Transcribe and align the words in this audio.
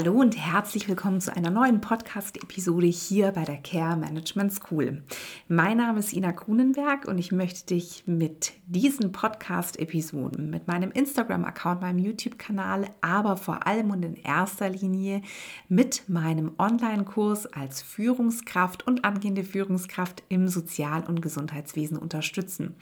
Hallo 0.00 0.12
und 0.12 0.36
herzlich 0.36 0.88
willkommen 0.88 1.20
zu 1.20 1.34
einer 1.34 1.50
neuen 1.50 1.80
Podcast-Episode 1.80 2.86
hier 2.86 3.32
bei 3.32 3.44
der 3.44 3.56
Care 3.56 3.96
Management 3.96 4.52
School. 4.52 5.02
Mein 5.48 5.78
Name 5.78 5.98
ist 5.98 6.12
Ina 6.12 6.30
Grunenberg 6.30 7.08
und 7.08 7.18
ich 7.18 7.32
möchte 7.32 7.74
dich 7.74 8.04
mit 8.06 8.52
diesen 8.68 9.10
Podcast-Episoden, 9.10 10.50
mit 10.50 10.68
meinem 10.68 10.92
Instagram-Account, 10.92 11.80
meinem 11.80 11.98
YouTube-Kanal, 11.98 12.90
aber 13.00 13.36
vor 13.36 13.66
allem 13.66 13.90
und 13.90 14.04
in 14.04 14.14
erster 14.14 14.68
Linie 14.68 15.20
mit 15.68 16.08
meinem 16.08 16.52
Online-Kurs 16.58 17.46
als 17.46 17.82
Führungskraft 17.82 18.86
und 18.86 19.04
angehende 19.04 19.42
Führungskraft 19.42 20.22
im 20.28 20.46
Sozial- 20.46 21.08
und 21.08 21.22
Gesundheitswesen 21.22 21.98
unterstützen. 21.98 22.76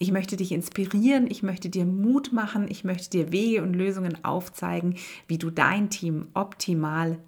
Ich 0.00 0.10
möchte 0.10 0.36
dich 0.36 0.50
inspirieren, 0.50 1.28
ich 1.30 1.44
möchte 1.44 1.68
dir 1.68 1.84
Mut 1.84 2.32
machen, 2.32 2.66
ich 2.68 2.82
möchte 2.82 3.10
dir 3.10 3.30
Wege 3.30 3.62
und 3.62 3.74
Lösungen 3.74 4.24
aufzeigen, 4.24 4.96
wie 5.28 5.38
du 5.38 5.50
dein 5.50 5.90
Team 5.90 6.26
optimal, 6.34 6.55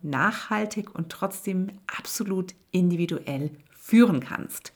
nachhaltig 0.02 0.94
und 0.94 1.10
trotzdem 1.10 1.68
absolut 1.86 2.54
individuell 2.70 3.50
führen 3.70 4.20
kannst. 4.20 4.72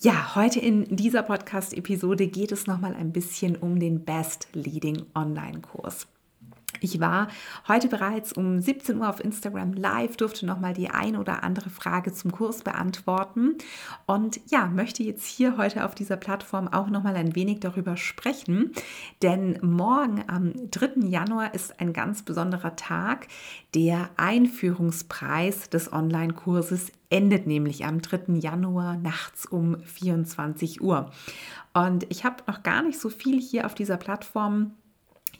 Ja, 0.00 0.34
heute 0.34 0.60
in 0.60 0.96
dieser 0.96 1.22
Podcast-Episode 1.22 2.26
geht 2.26 2.52
es 2.52 2.66
nochmal 2.66 2.94
ein 2.94 3.12
bisschen 3.12 3.56
um 3.56 3.78
den 3.78 4.04
Best 4.04 4.48
Leading 4.54 5.04
Online-Kurs. 5.14 6.06
Ich 6.78 7.00
war 7.00 7.28
heute 7.66 7.88
bereits 7.88 8.32
um 8.32 8.60
17 8.60 8.98
Uhr 8.98 9.08
auf 9.08 9.22
Instagram 9.22 9.72
live, 9.72 10.16
durfte 10.16 10.46
nochmal 10.46 10.72
die 10.72 10.88
ein 10.88 11.16
oder 11.16 11.42
andere 11.42 11.68
Frage 11.68 12.12
zum 12.12 12.32
Kurs 12.32 12.62
beantworten 12.62 13.56
und 14.06 14.40
ja, 14.50 14.66
möchte 14.66 15.02
jetzt 15.02 15.26
hier 15.26 15.56
heute 15.56 15.84
auf 15.84 15.94
dieser 15.94 16.16
Plattform 16.16 16.68
auch 16.68 16.88
nochmal 16.88 17.16
ein 17.16 17.34
wenig 17.34 17.60
darüber 17.60 17.96
sprechen, 17.96 18.72
denn 19.22 19.58
morgen 19.62 20.24
am 20.28 20.52
3. 20.70 21.06
Januar 21.08 21.54
ist 21.54 21.80
ein 21.80 21.92
ganz 21.92 22.22
besonderer 22.22 22.76
Tag. 22.76 23.26
Der 23.74 24.10
Einführungspreis 24.16 25.70
des 25.70 25.92
Online-Kurses 25.92 26.92
endet 27.10 27.46
nämlich 27.46 27.84
am 27.84 28.00
3. 28.00 28.34
Januar 28.34 28.96
nachts 28.96 29.44
um 29.44 29.80
24 29.80 30.80
Uhr. 30.80 31.10
Und 31.74 32.06
ich 32.08 32.24
habe 32.24 32.42
noch 32.46 32.62
gar 32.62 32.82
nicht 32.82 32.98
so 32.98 33.10
viel 33.10 33.40
hier 33.40 33.66
auf 33.66 33.74
dieser 33.74 33.96
Plattform 33.96 34.72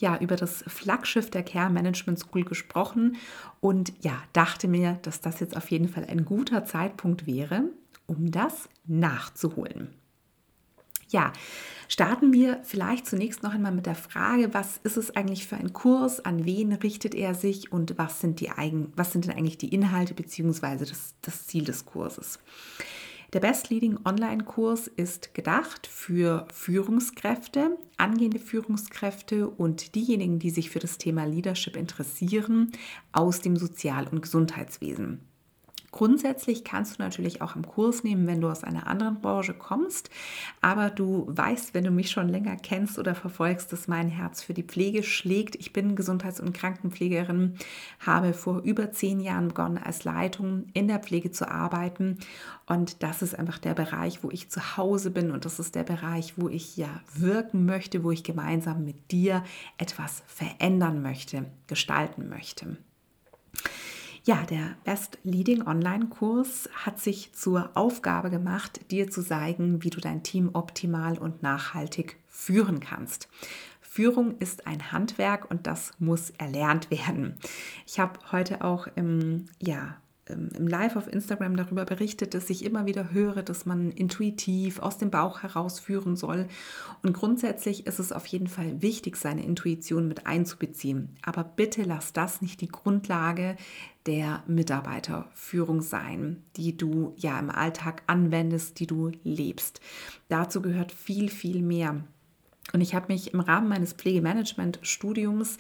ja 0.01 0.19
über 0.19 0.37
das 0.37 0.65
Flaggschiff 0.67 1.31
der 1.31 1.43
Care 1.43 1.71
Management 1.71 2.19
School 2.19 2.45
gesprochen 2.45 3.17
und 3.61 3.93
ja, 4.01 4.23
dachte 4.33 4.69
mir, 4.69 4.99
dass 5.03 5.21
das 5.21 5.41
jetzt 5.41 5.57
auf 5.57 5.71
jeden 5.71 5.89
Fall 5.89 6.07
ein 6.07 6.25
guter 6.25 6.65
Zeitpunkt 6.65 7.27
wäre, 7.27 7.65
um 8.07 8.31
das 8.31 8.69
nachzuholen. 8.87 9.95
Ja, 11.11 11.33
starten 11.89 12.33
wir 12.33 12.61
vielleicht 12.63 13.07
zunächst 13.07 13.43
noch 13.43 13.53
einmal 13.53 13.73
mit 13.73 13.87
der 13.87 13.97
Frage, 13.97 14.55
was 14.55 14.79
ist 14.85 14.97
es 14.97 15.17
eigentlich 15.17 15.47
für 15.47 15.57
ein 15.57 15.73
Kurs, 15.73 16.25
an 16.25 16.45
wen 16.45 16.73
richtet 16.73 17.17
er 17.17 17.35
sich 17.35 17.73
und 17.73 17.99
was 17.99 18.21
sind, 18.21 18.39
die 18.39 18.51
eigen, 18.51 18.93
was 18.95 19.13
sind 19.13 19.27
denn 19.27 19.37
eigentlich 19.37 19.59
die 19.59 19.75
Inhalte 19.75 20.15
bzw. 20.15 20.85
Das, 20.85 21.15
das 21.21 21.47
Ziel 21.47 21.65
des 21.65 21.85
Kurses. 21.85 22.39
Der 23.33 23.39
Best 23.39 23.71
Leading 23.71 23.97
Online-Kurs 24.05 24.89
ist 24.89 25.35
gedacht 25.35 25.87
für 25.87 26.49
Führungskräfte, 26.53 27.79
angehende 27.97 28.41
Führungskräfte 28.41 29.49
und 29.49 29.95
diejenigen, 29.95 30.41
die 30.41 30.51
sich 30.51 30.71
für 30.71 30.81
das 30.81 30.99
Thema 30.99 31.27
Leadership 31.27 31.77
interessieren, 31.77 32.73
aus 33.13 33.41
dem 33.41 33.57
Sozial- 33.57 34.09
und 34.09 34.23
Gesundheitswesen. 34.23 35.30
Grundsätzlich 35.93 36.63
kannst 36.63 36.99
du 36.99 37.03
natürlich 37.03 37.43
auch 37.43 37.57
am 37.57 37.67
Kurs 37.67 38.05
nehmen, 38.05 38.27
wenn 38.29 38.41
du 38.41 38.49
aus 38.49 38.63
einer 38.63 38.87
anderen 38.87 39.21
Branche 39.21 39.55
kommst, 39.55 40.09
aber 40.61 40.89
du 40.89 41.27
weißt, 41.29 41.75
wenn 41.75 41.83
du 41.83 41.91
mich 41.91 42.11
schon 42.11 42.29
länger 42.29 42.57
kennst 42.57 42.99
oder 42.99 43.17
verfolgst, 43.17 43.73
dass 43.73 43.89
mein 43.89 44.09
Herz 44.09 44.43
für 44.43 44.55
die 44.55 44.63
Pflege 44.63 45.03
schlägt. 45.03 45.57
Ich 45.57 45.73
bin 45.73 45.97
Gesundheits- 45.97 46.41
und 46.41 46.53
Krankenpflegerin, 46.53 47.57
habe 47.99 48.35
vor 48.35 48.61
über 48.61 48.93
zehn 48.93 49.21
Jahren 49.21 49.49
begonnen, 49.49 49.79
als 49.79 50.05
Leitung 50.05 50.67
in 50.75 50.87
der 50.87 51.01
Pflege 51.01 51.33
zu 51.33 51.51
arbeiten 51.51 52.19
und 52.67 53.03
das 53.03 53.21
ist 53.21 53.37
einfach 53.37 53.59
der 53.59 53.75
Bereich, 53.75 54.23
wo 54.23 54.31
ich 54.31 54.49
zu 54.49 54.77
Hause 54.77 55.11
bin 55.11 55.33
und 55.33 55.45
das 55.45 55.59
ist 55.59 55.75
der 55.75 55.83
Bereich, 55.83 56.35
wo 56.37 56.49
ich 56.49 56.77
ja 56.77 57.01
wirken 57.13 57.67
möchte, 57.67 58.05
wo 58.05 58.13
ich 58.13 58.23
gemeinsam 58.23 58.85
mit 58.85 59.11
dir 59.11 59.43
etwas 59.77 60.23
verändern 60.29 61.03
möchte, 61.03 61.47
gestalten 61.67 62.29
möchte. 62.29 62.77
Ja, 64.25 64.43
der 64.43 64.77
Best 64.85 65.19
Leading 65.25 65.67
Online-Kurs 65.67 66.69
hat 66.75 67.01
sich 67.01 67.33
zur 67.33 67.71
Aufgabe 67.75 68.29
gemacht, 68.29 68.91
dir 68.91 69.11
zu 69.11 69.23
zeigen, 69.23 69.83
wie 69.83 69.89
du 69.89 69.99
dein 69.99 70.23
Team 70.23 70.51
optimal 70.53 71.17
und 71.17 71.43
nachhaltig 71.43 72.19
führen 72.27 72.81
kannst. 72.81 73.29
Führung 73.81 74.37
ist 74.39 74.67
ein 74.67 74.93
Handwerk 74.93 75.51
und 75.51 75.67
das 75.67 75.93
muss 75.99 76.31
erlernt 76.31 76.91
werden. 76.91 77.39
Ich 77.87 77.99
habe 77.99 78.21
heute 78.31 78.63
auch 78.63 78.89
im, 78.95 79.47
ja, 79.59 79.97
im 80.33 80.67
Live 80.67 80.97
auf 80.97 81.13
Instagram 81.13 81.57
darüber 81.57 81.85
berichtet, 81.85 82.35
dass 82.35 82.51
ich 82.51 82.65
immer 82.65 82.87
wieder 82.87 83.13
höre, 83.13 83.43
dass 83.43 83.67
man 83.67 83.91
intuitiv 83.91 84.79
aus 84.79 84.99
dem 84.99 85.11
Bauch 85.11 85.43
heraus 85.43 85.81
führen 85.81 86.17
soll. 86.17 86.47
Und 87.03 87.13
grundsätzlich 87.13 87.87
ist 87.87 87.99
es 87.99 88.13
auf 88.13 88.27
jeden 88.27 88.47
Fall 88.47 88.83
wichtig, 88.83 89.17
seine 89.17 89.45
Intuition 89.45 90.09
mit 90.09 90.27
einzubeziehen. 90.27 91.17
Aber 91.23 91.45
bitte 91.45 91.83
lass 91.83 92.13
das 92.13 92.43
nicht 92.43 92.61
die 92.61 92.69
Grundlage 92.69 93.57
der 94.07 94.43
Mitarbeiterführung 94.47 95.83
sein, 95.83 96.43
die 96.57 96.77
du 96.77 97.15
ja 97.17 97.39
im 97.39 97.51
Alltag 97.51 98.03
anwendest, 98.07 98.81
die 98.81 98.87
du 98.87 99.13
lebst. 99.25 99.81
Dazu 100.29 100.63
gehört 100.63 100.93
viel, 100.93 101.29
viel 101.29 101.63
mehr. 101.63 102.03
Und 102.73 102.81
ich 102.81 102.95
habe 102.95 103.13
mich 103.13 103.35
im 103.35 103.41
Rahmen 103.41 103.69
meines 103.69 103.93
Pflegemanagement-Studiums 103.93 105.59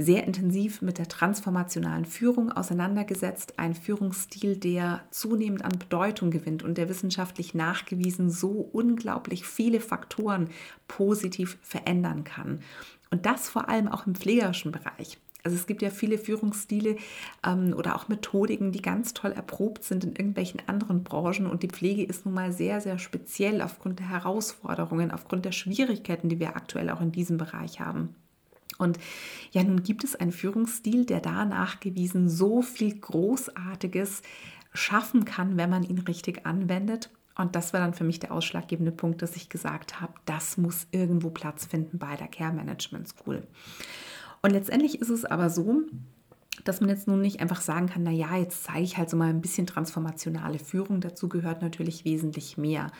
sehr 0.00 0.26
intensiv 0.26 0.80
mit 0.82 0.98
der 0.98 1.08
transformationalen 1.08 2.06
Führung 2.06 2.50
auseinandergesetzt. 2.50 3.54
Ein 3.58 3.74
Führungsstil, 3.74 4.56
der 4.56 5.02
zunehmend 5.10 5.64
an 5.64 5.78
Bedeutung 5.78 6.30
gewinnt 6.30 6.62
und 6.62 6.78
der 6.78 6.88
wissenschaftlich 6.88 7.54
nachgewiesen 7.54 8.30
so 8.30 8.68
unglaublich 8.72 9.44
viele 9.44 9.80
Faktoren 9.80 10.48
positiv 10.88 11.58
verändern 11.62 12.24
kann. 12.24 12.60
Und 13.10 13.26
das 13.26 13.50
vor 13.50 13.68
allem 13.68 13.88
auch 13.88 14.06
im 14.06 14.14
pflegerischen 14.14 14.72
Bereich. 14.72 15.18
Also 15.42 15.56
es 15.56 15.66
gibt 15.66 15.82
ja 15.82 15.90
viele 15.90 16.18
Führungsstile 16.18 16.96
ähm, 17.46 17.74
oder 17.76 17.96
auch 17.96 18.08
Methodiken, 18.08 18.72
die 18.72 18.82
ganz 18.82 19.14
toll 19.14 19.32
erprobt 19.32 19.84
sind 19.84 20.04
in 20.04 20.10
irgendwelchen 20.10 20.60
anderen 20.66 21.02
Branchen. 21.02 21.46
Und 21.46 21.62
die 21.62 21.68
Pflege 21.68 22.04
ist 22.04 22.24
nun 22.24 22.34
mal 22.34 22.52
sehr, 22.52 22.80
sehr 22.80 22.98
speziell 22.98 23.62
aufgrund 23.62 23.98
der 23.98 24.08
Herausforderungen, 24.10 25.10
aufgrund 25.10 25.44
der 25.44 25.52
Schwierigkeiten, 25.52 26.28
die 26.28 26.40
wir 26.40 26.56
aktuell 26.56 26.90
auch 26.90 27.00
in 27.00 27.12
diesem 27.12 27.38
Bereich 27.38 27.80
haben. 27.80 28.14
Und 28.80 28.98
ja, 29.52 29.62
nun 29.62 29.82
gibt 29.82 30.04
es 30.04 30.16
einen 30.16 30.32
Führungsstil, 30.32 31.04
der 31.04 31.20
da 31.20 31.44
nachgewiesen 31.44 32.28
so 32.28 32.62
viel 32.62 32.98
Großartiges 32.98 34.22
schaffen 34.72 35.24
kann, 35.24 35.56
wenn 35.56 35.70
man 35.70 35.82
ihn 35.82 35.98
richtig 35.98 36.46
anwendet. 36.46 37.10
Und 37.36 37.56
das 37.56 37.72
war 37.72 37.80
dann 37.80 37.94
für 37.94 38.04
mich 38.04 38.20
der 38.20 38.32
ausschlaggebende 38.32 38.92
Punkt, 38.92 39.22
dass 39.22 39.36
ich 39.36 39.48
gesagt 39.48 40.00
habe, 40.00 40.12
das 40.24 40.56
muss 40.56 40.86
irgendwo 40.90 41.30
Platz 41.30 41.64
finden 41.64 41.98
bei 41.98 42.16
der 42.16 42.28
Care 42.28 42.52
Management 42.52 43.08
School. 43.08 43.46
Und 44.42 44.50
letztendlich 44.50 45.00
ist 45.00 45.10
es 45.10 45.24
aber 45.24 45.50
so, 45.50 45.82
dass 46.64 46.80
man 46.80 46.90
jetzt 46.90 47.08
nun 47.08 47.20
nicht 47.20 47.40
einfach 47.40 47.60
sagen 47.60 47.86
kann, 47.86 48.02
na 48.02 48.10
ja, 48.10 48.36
jetzt 48.36 48.64
zeige 48.64 48.82
ich 48.82 48.96
halt 48.96 49.08
so 49.10 49.16
mal 49.16 49.30
ein 49.30 49.40
bisschen 49.40 49.66
transformationale 49.66 50.58
Führung. 50.58 51.00
Dazu 51.00 51.28
gehört 51.28 51.62
natürlich 51.62 52.04
wesentlich 52.04 52.58
mehr. 52.58 52.90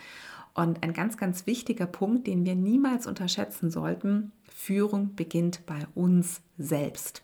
Und 0.53 0.83
ein 0.83 0.93
ganz, 0.93 1.17
ganz 1.17 1.47
wichtiger 1.47 1.85
Punkt, 1.85 2.27
den 2.27 2.45
wir 2.45 2.55
niemals 2.55 3.07
unterschätzen 3.07 3.71
sollten, 3.71 4.31
Führung 4.53 5.15
beginnt 5.15 5.65
bei 5.65 5.87
uns 5.95 6.41
selbst. 6.57 7.23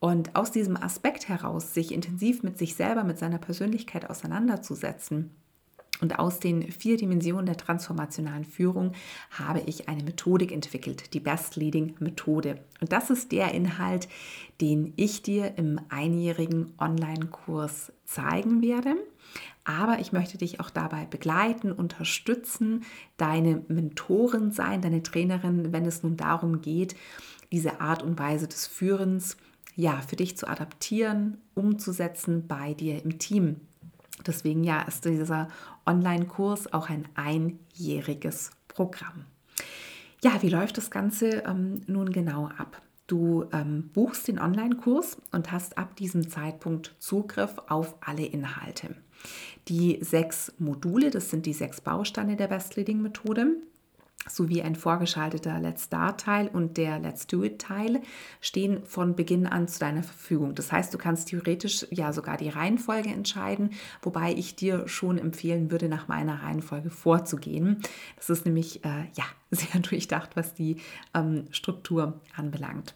Und 0.00 0.36
aus 0.36 0.50
diesem 0.50 0.76
Aspekt 0.76 1.28
heraus, 1.28 1.74
sich 1.74 1.92
intensiv 1.92 2.42
mit 2.42 2.58
sich 2.58 2.74
selber, 2.74 3.04
mit 3.04 3.18
seiner 3.18 3.38
Persönlichkeit 3.38 4.10
auseinanderzusetzen, 4.10 5.30
und 6.02 6.18
aus 6.18 6.40
den 6.40 6.70
vier 6.72 6.96
Dimensionen 6.96 7.46
der 7.46 7.56
transformationalen 7.56 8.44
Führung 8.44 8.92
habe 9.30 9.62
ich 9.66 9.88
eine 9.88 10.02
Methodik 10.02 10.50
entwickelt, 10.50 11.14
die 11.14 11.20
Best 11.20 11.54
Leading 11.54 11.94
Methode. 12.00 12.58
Und 12.80 12.90
das 12.90 13.08
ist 13.08 13.30
der 13.30 13.54
Inhalt, 13.54 14.08
den 14.60 14.92
ich 14.96 15.22
dir 15.22 15.56
im 15.56 15.80
einjährigen 15.90 16.72
Online-Kurs 16.78 17.92
zeigen 18.04 18.62
werde. 18.62 18.96
Aber 19.64 20.00
ich 20.00 20.12
möchte 20.12 20.38
dich 20.38 20.60
auch 20.60 20.70
dabei 20.70 21.06
begleiten, 21.06 21.70
unterstützen, 21.70 22.84
deine 23.16 23.62
Mentorin 23.68 24.50
sein, 24.50 24.82
deine 24.82 25.02
Trainerin, 25.02 25.72
wenn 25.72 25.86
es 25.86 26.02
nun 26.02 26.16
darum 26.16 26.62
geht, 26.62 26.96
diese 27.52 27.80
Art 27.80 28.02
und 28.02 28.18
Weise 28.18 28.48
des 28.48 28.66
Führens 28.66 29.36
ja 29.76 30.00
für 30.00 30.16
dich 30.16 30.36
zu 30.36 30.48
adaptieren, 30.48 31.38
umzusetzen 31.54 32.46
bei 32.48 32.74
dir 32.74 33.02
im 33.02 33.18
Team. 33.18 33.60
Deswegen 34.26 34.64
ja 34.64 34.82
ist 34.82 35.04
dieser 35.04 35.48
Online-Kurs 35.86 36.72
auch 36.72 36.88
ein 36.90 37.08
einjähriges 37.14 38.50
Programm. 38.68 39.26
Ja, 40.22 40.40
wie 40.42 40.48
läuft 40.48 40.78
das 40.78 40.90
Ganze 40.90 41.42
ähm, 41.46 41.82
nun 41.86 42.12
genau 42.12 42.46
ab? 42.46 42.80
Du 43.06 43.46
ähm, 43.52 43.90
buchst 43.92 44.28
den 44.28 44.38
Online-Kurs 44.38 45.18
und 45.32 45.50
hast 45.50 45.76
ab 45.76 45.96
diesem 45.96 46.28
Zeitpunkt 46.28 46.94
Zugriff 46.98 47.56
auf 47.68 47.96
alle 48.00 48.24
Inhalte. 48.24 48.94
Die 49.68 49.98
sechs 50.00 50.52
Module, 50.58 51.10
das 51.10 51.30
sind 51.30 51.46
die 51.46 51.52
sechs 51.52 51.80
Bausteine 51.80 52.36
der 52.36 52.48
Best 52.48 52.76
Leading 52.76 53.00
Methode, 53.00 53.56
sowie 54.28 54.62
ein 54.62 54.76
vorgeschalteter 54.76 55.58
Let's 55.58 55.84
Start-Teil 55.84 56.48
und 56.48 56.76
der 56.76 56.98
Let's 56.98 57.26
Do-It-Teil 57.26 58.02
stehen 58.40 58.84
von 58.84 59.16
Beginn 59.16 59.46
an 59.46 59.68
zu 59.68 59.80
deiner 59.80 60.02
Verfügung. 60.02 60.54
Das 60.54 60.70
heißt, 60.70 60.92
du 60.94 60.98
kannst 60.98 61.28
theoretisch 61.28 61.86
ja 61.90 62.12
sogar 62.12 62.36
die 62.36 62.48
Reihenfolge 62.48 63.08
entscheiden, 63.08 63.70
wobei 64.00 64.32
ich 64.32 64.54
dir 64.54 64.86
schon 64.88 65.18
empfehlen 65.18 65.70
würde, 65.70 65.88
nach 65.88 66.08
meiner 66.08 66.42
Reihenfolge 66.42 66.90
vorzugehen. 66.90 67.82
Das 68.16 68.30
ist 68.30 68.44
nämlich 68.44 68.84
äh, 68.84 69.04
ja 69.16 69.24
sehr 69.50 69.80
durchdacht, 69.80 70.36
was 70.36 70.54
die 70.54 70.76
ähm, 71.14 71.46
Struktur 71.50 72.20
anbelangt. 72.36 72.94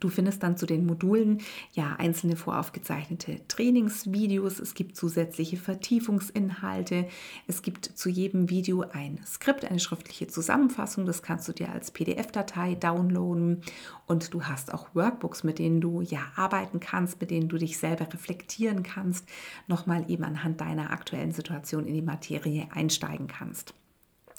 Du 0.00 0.08
findest 0.08 0.42
dann 0.42 0.56
zu 0.56 0.66
den 0.66 0.86
Modulen 0.86 1.40
ja 1.72 1.96
einzelne 1.96 2.36
voraufgezeichnete 2.36 3.40
Trainingsvideos, 3.48 4.58
es 4.58 4.74
gibt 4.74 4.96
zusätzliche 4.96 5.56
Vertiefungsinhalte, 5.56 7.06
es 7.46 7.62
gibt 7.62 7.84
zu 7.84 8.08
jedem 8.08 8.50
Video 8.50 8.84
ein 8.92 9.20
Skript, 9.26 9.64
eine 9.64 9.80
schriftliche 9.80 10.26
Zusammenfassung, 10.26 11.06
das 11.06 11.22
kannst 11.22 11.48
du 11.48 11.52
dir 11.52 11.70
als 11.70 11.90
PDF-Datei 11.90 12.74
downloaden. 12.74 13.62
Und 14.06 14.34
du 14.34 14.44
hast 14.44 14.72
auch 14.72 14.94
Workbooks, 14.94 15.44
mit 15.44 15.58
denen 15.58 15.80
du 15.80 16.00
ja 16.00 16.20
arbeiten 16.36 16.80
kannst, 16.80 17.20
mit 17.20 17.30
denen 17.30 17.48
du 17.48 17.56
dich 17.56 17.78
selber 17.78 18.12
reflektieren 18.12 18.82
kannst, 18.82 19.26
nochmal 19.66 20.04
eben 20.08 20.24
anhand 20.24 20.60
deiner 20.60 20.90
aktuellen 20.90 21.32
Situation 21.32 21.86
in 21.86 21.94
die 21.94 22.02
Materie 22.02 22.68
einsteigen 22.72 23.26
kannst. 23.26 23.74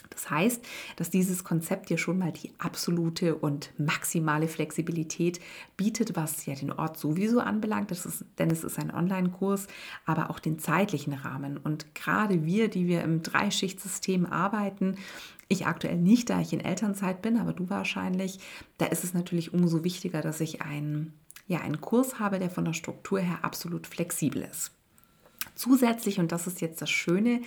Das 0.10 0.30
heißt, 0.30 0.64
dass 0.96 1.10
dieses 1.10 1.44
Konzept 1.44 1.90
dir 1.90 1.98
schon 1.98 2.18
mal 2.18 2.32
die 2.32 2.52
absolute 2.58 3.36
und 3.36 3.72
maximale 3.78 4.48
Flexibilität 4.48 5.40
bietet, 5.76 6.16
was 6.16 6.46
ja 6.46 6.56
den 6.56 6.72
Ort 6.72 6.98
sowieso 6.98 7.40
anbelangt, 7.40 7.92
ist, 7.92 8.26
denn 8.40 8.50
es 8.50 8.64
ist 8.64 8.80
ein 8.80 8.94
Online-Kurs, 8.94 9.68
aber 10.06 10.30
auch 10.30 10.40
den 10.40 10.60
zeitlichen 10.60 11.14
Rahmen. 11.14 11.58
Und 11.58 11.94
gerade 11.96 12.46
wir, 12.46 12.70
die 12.70 12.88
wir 12.88 13.04
im 13.04 13.24
Dreischichtsystem 13.24 14.26
arbeiten, 14.26 14.98
ich 15.50 15.66
aktuell 15.66 15.98
nicht, 15.98 16.30
da 16.30 16.42
ich 16.42 16.54
in 16.54 16.60
Elternzeit 16.60 17.22
bin, 17.22 17.38
aber 17.38 17.54
du 17.54 17.70
wahrscheinlich, 17.70 18.40
da 18.78 18.86
ist 18.86 19.04
es 19.04 19.14
natürlich 19.14 19.54
umso 19.54 19.84
wichtiger, 19.84 20.22
dass 20.22 20.42
ich 20.42 20.62
einen, 20.62 21.14
ja, 21.48 21.62
einen 21.62 21.80
Kurs 21.80 22.20
habe, 22.20 22.40
der 22.40 22.50
von 22.50 22.66
der 22.66 22.74
Struktur 22.74 23.20
her 23.20 23.40
absolut 23.44 23.88
flexibel 23.88 24.42
ist. 24.42 24.72
Zusätzlich, 25.58 26.20
und 26.20 26.32
das 26.32 26.46
ist 26.46 26.62
jetzt 26.62 26.84
das 26.84 26.92
Schöne, 26.92 27.42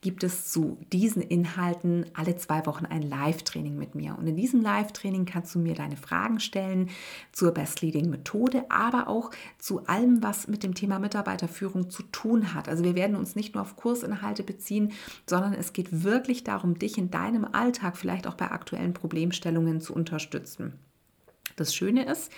gibt 0.00 0.22
es 0.22 0.52
zu 0.52 0.78
diesen 0.92 1.20
Inhalten 1.20 2.06
alle 2.14 2.36
zwei 2.36 2.64
Wochen 2.64 2.86
ein 2.86 3.02
Live-Training 3.02 3.76
mit 3.76 3.96
mir. 3.96 4.16
Und 4.16 4.28
in 4.28 4.36
diesem 4.36 4.60
Live-Training 4.62 5.24
kannst 5.24 5.52
du 5.52 5.58
mir 5.58 5.74
deine 5.74 5.96
Fragen 5.96 6.38
stellen 6.38 6.90
zur 7.32 7.50
Best 7.50 7.82
Leading 7.82 8.08
Methode, 8.08 8.64
aber 8.68 9.08
auch 9.08 9.32
zu 9.58 9.84
allem, 9.86 10.22
was 10.22 10.46
mit 10.46 10.62
dem 10.62 10.74
Thema 10.74 11.00
Mitarbeiterführung 11.00 11.90
zu 11.90 12.04
tun 12.04 12.54
hat. 12.54 12.68
Also 12.68 12.84
wir 12.84 12.94
werden 12.94 13.16
uns 13.16 13.34
nicht 13.34 13.54
nur 13.54 13.62
auf 13.62 13.74
Kursinhalte 13.74 14.44
beziehen, 14.44 14.92
sondern 15.28 15.52
es 15.52 15.72
geht 15.72 16.04
wirklich 16.04 16.44
darum, 16.44 16.78
dich 16.78 16.96
in 16.96 17.10
deinem 17.10 17.44
Alltag, 17.44 17.96
vielleicht 17.96 18.28
auch 18.28 18.34
bei 18.34 18.48
aktuellen 18.52 18.94
Problemstellungen 18.94 19.80
zu 19.80 19.92
unterstützen. 19.92 20.78
Das 21.54 21.74
Schöne 21.74 22.04
ist, 22.04 22.30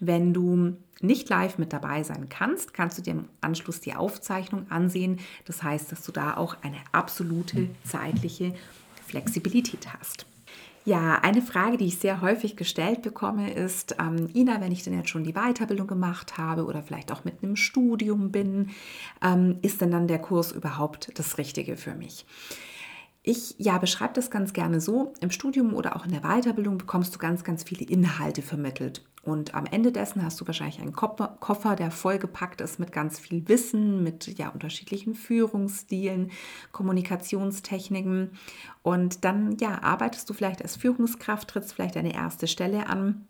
wenn 0.00 0.34
du 0.34 0.76
nicht 1.00 1.28
live 1.28 1.58
mit 1.58 1.72
dabei 1.72 2.02
sein 2.02 2.28
kannst, 2.28 2.74
kannst 2.74 2.98
du 2.98 3.02
dir 3.02 3.12
im 3.12 3.28
Anschluss 3.40 3.80
die 3.80 3.94
Aufzeichnung 3.94 4.70
ansehen. 4.70 5.20
Das 5.44 5.62
heißt, 5.62 5.92
dass 5.92 6.02
du 6.02 6.12
da 6.12 6.36
auch 6.36 6.56
eine 6.62 6.78
absolute 6.92 7.68
zeitliche 7.84 8.54
Flexibilität 9.06 9.92
hast. 9.98 10.26
Ja, 10.86 11.18
eine 11.22 11.42
Frage, 11.42 11.78
die 11.78 11.86
ich 11.86 11.98
sehr 11.98 12.20
häufig 12.20 12.56
gestellt 12.56 13.02
bekomme, 13.02 13.52
ist, 13.52 13.96
ähm, 13.98 14.28
Ina, 14.34 14.60
wenn 14.60 14.70
ich 14.70 14.84
denn 14.84 14.94
jetzt 14.94 15.08
schon 15.10 15.24
die 15.24 15.32
Weiterbildung 15.32 15.88
gemacht 15.88 16.38
habe 16.38 16.64
oder 16.64 16.80
vielleicht 16.80 17.10
auch 17.10 17.24
mit 17.24 17.42
einem 17.42 17.56
Studium 17.56 18.30
bin, 18.30 18.70
ähm, 19.20 19.58
ist 19.62 19.80
denn 19.80 19.90
dann 19.90 20.06
der 20.06 20.20
Kurs 20.20 20.52
überhaupt 20.52 21.10
das 21.18 21.38
Richtige 21.38 21.76
für 21.76 21.94
mich? 21.94 22.24
Ich 23.28 23.56
ja, 23.58 23.76
beschreibe 23.78 24.14
das 24.14 24.30
ganz 24.30 24.52
gerne 24.52 24.80
so. 24.80 25.12
Im 25.18 25.32
Studium 25.32 25.74
oder 25.74 25.96
auch 25.96 26.04
in 26.04 26.12
der 26.12 26.20
Weiterbildung 26.20 26.78
bekommst 26.78 27.12
du 27.12 27.18
ganz, 27.18 27.42
ganz 27.42 27.64
viele 27.64 27.84
Inhalte 27.84 28.40
vermittelt. 28.40 29.04
Und 29.24 29.52
am 29.52 29.66
Ende 29.66 29.90
dessen 29.90 30.22
hast 30.22 30.40
du 30.40 30.46
wahrscheinlich 30.46 30.80
einen 30.80 30.92
Koffer, 30.92 31.74
der 31.74 31.90
vollgepackt 31.90 32.60
ist 32.60 32.78
mit 32.78 32.92
ganz 32.92 33.18
viel 33.18 33.48
Wissen, 33.48 34.04
mit 34.04 34.38
ja, 34.38 34.50
unterschiedlichen 34.50 35.16
Führungsstilen, 35.16 36.30
Kommunikationstechniken. 36.70 38.30
Und 38.84 39.24
dann 39.24 39.56
ja, 39.58 39.82
arbeitest 39.82 40.30
du 40.30 40.32
vielleicht 40.32 40.62
als 40.62 40.76
Führungskraft, 40.76 41.48
trittst 41.48 41.72
vielleicht 41.72 41.96
deine 41.96 42.14
erste 42.14 42.46
Stelle 42.46 42.86
an 42.86 43.26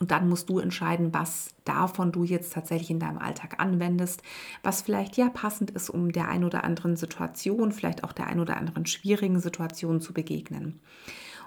und 0.00 0.10
dann 0.10 0.28
musst 0.28 0.48
du 0.48 0.58
entscheiden, 0.58 1.14
was 1.14 1.50
davon 1.64 2.10
du 2.10 2.24
jetzt 2.24 2.52
tatsächlich 2.52 2.90
in 2.90 2.98
deinem 2.98 3.18
Alltag 3.18 3.60
anwendest, 3.60 4.22
was 4.62 4.82
vielleicht 4.82 5.16
ja 5.16 5.28
passend 5.28 5.70
ist, 5.70 5.88
um 5.88 6.10
der 6.10 6.28
ein 6.28 6.44
oder 6.44 6.64
anderen 6.64 6.96
Situation, 6.96 7.70
vielleicht 7.70 8.02
auch 8.02 8.12
der 8.12 8.26
ein 8.26 8.40
oder 8.40 8.56
anderen 8.56 8.86
schwierigen 8.86 9.38
Situation 9.38 10.00
zu 10.00 10.12
begegnen. 10.12 10.80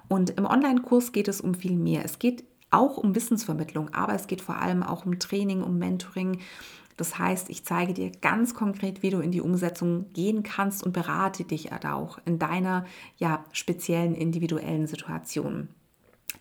Und 0.08 0.30
im 0.32 0.46
Online-Kurs 0.46 1.12
geht 1.12 1.28
es 1.28 1.42
um 1.42 1.56
viel 1.56 1.76
mehr. 1.76 2.06
Es 2.06 2.20
geht 2.20 2.46
auch 2.72 2.98
um 2.98 3.16
Wissensvermittlung, 3.16 3.94
aber 3.94 4.14
es 4.14 4.28
geht 4.28 4.42
vor 4.42 4.58
allem 4.58 4.84
auch 4.84 5.06
um 5.06 5.20
Training, 5.20 5.62
um 5.62 5.78
Mentoring. 5.78 6.40
Das 6.96 7.20
heißt, 7.20 7.50
ich 7.50 7.66
zeige 7.66 7.94
dir 7.94 8.12
ganz 8.22 8.54
konkret, 8.54 9.04
wie 9.04 9.10
du 9.10 9.20
in 9.20 9.32
die 9.32 9.42
Umsetzung 9.42 10.12
gehen 10.14 10.44
kannst 10.44 10.84
und 10.84 10.94
berate 10.94 11.44
dich 11.44 11.72
auch 11.72 12.18
in 12.26 12.40
deiner 12.40 12.86
ja 13.18 13.46
speziellen 13.52 14.16
individuellen 14.16 14.88
Situation. 14.88 15.70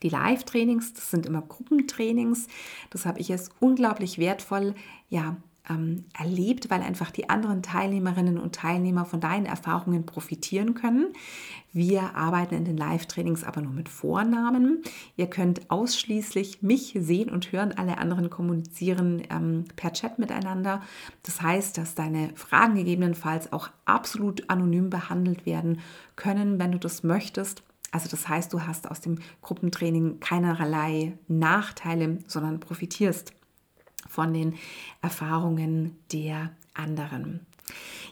Die 0.02 0.08
Live-Trainings, 0.08 0.94
das 0.94 1.10
sind 1.10 1.26
immer 1.26 1.42
Gruppentrainings. 1.42 2.48
Das 2.90 3.06
habe 3.06 3.20
ich 3.20 3.32
als 3.32 3.50
unglaublich 3.60 4.18
wertvoll 4.18 4.74
ja, 5.08 5.36
ähm, 5.68 6.04
erlebt, 6.16 6.70
weil 6.70 6.82
einfach 6.82 7.10
die 7.10 7.28
anderen 7.28 7.62
Teilnehmerinnen 7.62 8.38
und 8.38 8.54
Teilnehmer 8.54 9.04
von 9.04 9.20
deinen 9.20 9.46
Erfahrungen 9.46 10.06
profitieren 10.06 10.74
können. 10.74 11.12
Wir 11.72 12.14
arbeiten 12.14 12.54
in 12.54 12.64
den 12.64 12.76
Live-Trainings 12.76 13.44
aber 13.44 13.60
nur 13.60 13.72
mit 13.72 13.88
Vornamen. 13.88 14.82
Ihr 15.16 15.26
könnt 15.26 15.70
ausschließlich 15.70 16.62
mich 16.62 16.96
sehen 16.98 17.30
und 17.30 17.52
hören, 17.52 17.72
alle 17.72 17.98
anderen 17.98 18.30
kommunizieren 18.30 19.22
ähm, 19.30 19.64
per 19.76 19.92
Chat 19.92 20.18
miteinander. 20.18 20.82
Das 21.22 21.42
heißt, 21.42 21.76
dass 21.78 21.94
deine 21.94 22.30
Fragen 22.34 22.76
gegebenenfalls 22.76 23.52
auch 23.52 23.70
absolut 23.84 24.48
anonym 24.48 24.90
behandelt 24.90 25.46
werden 25.46 25.80
können, 26.14 26.58
wenn 26.58 26.72
du 26.72 26.78
das 26.78 27.02
möchtest. 27.02 27.62
Also 27.96 28.10
das 28.10 28.28
heißt, 28.28 28.52
du 28.52 28.66
hast 28.66 28.90
aus 28.90 29.00
dem 29.00 29.20
Gruppentraining 29.40 30.20
keinerlei 30.20 31.16
Nachteile, 31.28 32.18
sondern 32.26 32.60
profitierst 32.60 33.32
von 34.06 34.34
den 34.34 34.52
Erfahrungen 35.00 35.96
der 36.12 36.50
anderen. 36.74 37.46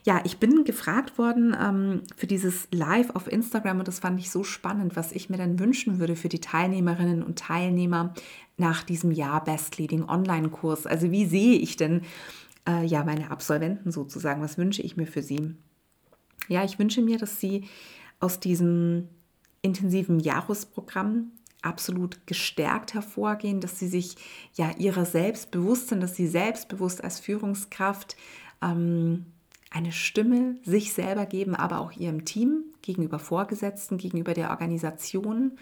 Ja, 0.05 0.23
ich 0.25 0.39
bin 0.39 0.65
gefragt 0.65 1.19
worden 1.19 1.55
ähm, 1.61 2.03
für 2.17 2.27
dieses 2.27 2.67
Live 2.71 3.11
auf 3.11 3.31
Instagram 3.31 3.81
und 3.81 3.87
das 3.87 3.99
fand 3.99 4.19
ich 4.19 4.31
so 4.31 4.43
spannend, 4.43 4.97
was 4.97 5.13
ich 5.13 5.29
mir 5.29 5.37
dann 5.37 5.59
wünschen 5.59 5.99
würde 5.99 6.17
für 6.17 6.31
die 6.31 6.41
Teilnehmerinnen 6.41 7.23
und 7.23 7.39
Teilnehmer 7.39 8.15
nach 8.57 8.85
diesem 8.85 9.11
Jahr 9.11 9.45
Best 9.45 9.77
Leading 9.77 10.09
Online-Kurs. 10.09 10.87
Also 10.87 11.11
wie 11.11 11.27
sehe 11.27 11.59
ich 11.59 11.77
denn 11.77 12.01
äh, 12.67 12.87
ja 12.87 13.05
meine 13.05 13.31
Absolventen 13.31 13.93
sozusagen? 13.93 14.41
Was 14.41 14.57
wünsche 14.57 14.81
ich 14.81 14.97
mir 14.97 15.07
für 15.07 15.23
sie? 15.23 15.55
Ja, 16.49 16.65
ich 16.65 16.79
wünsche 16.79 17.03
mir, 17.03 17.19
dass 17.19 17.39
sie 17.39 17.65
aus 18.19 18.41
diesem 18.41 19.09
intensiven 19.65 20.21
Jahresprogramm 20.21 21.33
absolut 21.63 22.27
gestärkt 22.27 22.95
hervorgehen, 22.95 23.61
dass 23.61 23.79
sie 23.79 23.89
sich 23.89 24.17
ja 24.55 24.71
ihrer 24.77 25.07
selbst 25.07 25.51
bewusst 25.51 25.89
sind, 25.89 26.03
dass 26.03 26.15
sie 26.15 26.27
selbstbewusst 26.27 27.03
als 27.03 27.21
Führungskraft 27.21 28.17
ähm, 28.63 29.27
eine 29.71 29.93
Stimme 29.93 30.57
sich 30.63 30.93
selber 30.93 31.27
geben, 31.27 31.55
aber 31.55 31.81
auch 31.81 31.93
ihrem 31.93 32.25
Team 32.25 32.65
gegenüber 32.83 33.19
Vorgesetzten, 33.19 33.97
gegenüber 33.97 34.35
der 34.35 34.51
Organisation. 34.51 35.53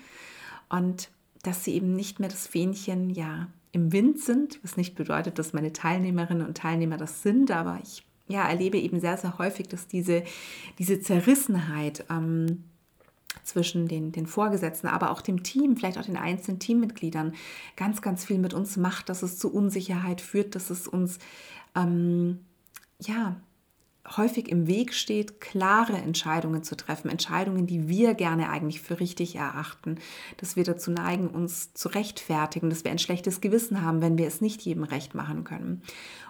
Und 0.68 1.10
dass 1.42 1.64
sie 1.64 1.74
eben 1.74 1.94
nicht 1.94 2.20
mehr 2.20 2.28
das 2.28 2.46
Fähnchen 2.46 3.10
ja 3.10 3.48
im 3.70 3.92
Wind 3.92 4.20
sind, 4.20 4.60
was 4.62 4.76
nicht 4.76 4.96
bedeutet, 4.96 5.38
dass 5.38 5.54
meine 5.54 5.72
Teilnehmerinnen 5.72 6.46
und 6.46 6.58
Teilnehmer 6.58 6.98
das 6.98 7.22
sind, 7.22 7.50
aber 7.50 7.78
ich 7.82 8.04
ja, 8.28 8.48
erlebe 8.48 8.78
eben 8.78 9.00
sehr, 9.00 9.16
sehr 9.16 9.38
häufig, 9.38 9.68
dass 9.68 9.86
diese, 9.86 10.24
diese 10.78 11.00
Zerrissenheit 11.00 12.04
ähm, 12.10 12.64
zwischen 13.44 13.88
den, 13.88 14.12
den 14.12 14.26
Vorgesetzten, 14.26 14.88
aber 14.88 15.10
auch 15.10 15.20
dem 15.20 15.42
Team, 15.42 15.76
vielleicht 15.76 15.98
auch 15.98 16.04
den 16.04 16.16
einzelnen 16.16 16.58
Teammitgliedern 16.58 17.34
ganz, 17.76 18.02
ganz 18.02 18.24
viel 18.24 18.38
mit 18.38 18.54
uns 18.54 18.76
macht, 18.76 19.08
dass 19.08 19.22
es 19.22 19.38
zu 19.38 19.52
Unsicherheit 19.52 20.20
führt, 20.20 20.54
dass 20.54 20.70
es 20.70 20.86
uns 20.86 21.18
ähm, 21.74 22.40
ja 23.00 23.36
häufig 24.16 24.48
im 24.48 24.66
Weg 24.66 24.94
steht, 24.94 25.40
klare 25.40 25.96
Entscheidungen 25.96 26.62
zu 26.62 26.76
treffen, 26.76 27.08
Entscheidungen, 27.08 27.66
die 27.66 27.88
wir 27.88 28.14
gerne 28.14 28.50
eigentlich 28.50 28.80
für 28.80 28.98
richtig 29.00 29.36
erachten, 29.36 29.96
dass 30.38 30.56
wir 30.56 30.64
dazu 30.64 30.90
neigen, 30.90 31.28
uns 31.28 31.72
zu 31.74 31.88
rechtfertigen, 31.88 32.68
dass 32.68 32.84
wir 32.84 32.90
ein 32.90 32.98
schlechtes 32.98 33.40
Gewissen 33.40 33.82
haben, 33.82 34.00
wenn 34.00 34.18
wir 34.18 34.26
es 34.26 34.40
nicht 34.40 34.62
jedem 34.62 34.82
recht 34.82 35.14
machen 35.14 35.44
können. 35.44 35.82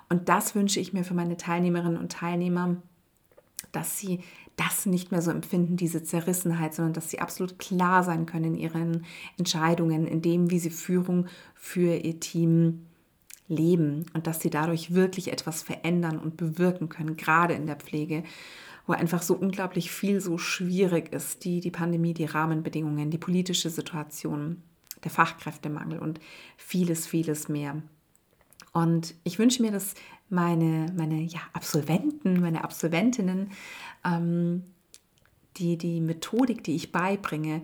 Und 0.08 0.28
das 0.28 0.54
wünsche 0.54 0.80
ich 0.80 0.92
mir 0.92 1.04
für 1.04 1.14
meine 1.14 1.38
Teilnehmerinnen 1.38 1.96
und 1.96 2.12
Teilnehmer, 2.12 2.76
dass 3.72 3.98
sie 3.98 4.20
das 4.66 4.86
nicht 4.86 5.10
mehr 5.10 5.22
so 5.22 5.30
empfinden, 5.30 5.76
diese 5.76 6.02
Zerrissenheit, 6.02 6.74
sondern 6.74 6.94
dass 6.94 7.10
sie 7.10 7.20
absolut 7.20 7.58
klar 7.58 8.02
sein 8.02 8.26
können 8.26 8.54
in 8.54 8.60
ihren 8.60 9.04
Entscheidungen, 9.38 10.06
in 10.06 10.22
dem, 10.22 10.50
wie 10.50 10.58
sie 10.58 10.70
Führung 10.70 11.26
für 11.54 11.96
ihr 11.96 12.20
Team 12.20 12.86
leben 13.48 14.06
und 14.14 14.26
dass 14.26 14.40
sie 14.40 14.50
dadurch 14.50 14.94
wirklich 14.94 15.32
etwas 15.32 15.62
verändern 15.62 16.18
und 16.18 16.36
bewirken 16.36 16.88
können, 16.88 17.16
gerade 17.16 17.54
in 17.54 17.66
der 17.66 17.76
Pflege, 17.76 18.24
wo 18.86 18.92
einfach 18.92 19.22
so 19.22 19.34
unglaublich 19.34 19.90
viel 19.90 20.20
so 20.20 20.38
schwierig 20.38 21.12
ist, 21.12 21.44
die, 21.44 21.60
die 21.60 21.70
Pandemie, 21.70 22.14
die 22.14 22.24
Rahmenbedingungen, 22.24 23.10
die 23.10 23.18
politische 23.18 23.70
Situation, 23.70 24.62
der 25.04 25.10
Fachkräftemangel 25.10 25.98
und 25.98 26.20
vieles, 26.56 27.06
vieles 27.06 27.48
mehr. 27.48 27.82
Und 28.72 29.14
ich 29.24 29.38
wünsche 29.38 29.62
mir, 29.62 29.70
dass 29.70 29.94
meine, 30.28 30.86
meine 30.96 31.20
ja, 31.22 31.40
Absolventen, 31.52 32.40
meine 32.40 32.64
Absolventinnen 32.64 33.50
ähm, 34.04 34.64
die, 35.58 35.76
die 35.76 36.00
Methodik, 36.00 36.64
die 36.64 36.74
ich 36.74 36.90
beibringe, 36.90 37.62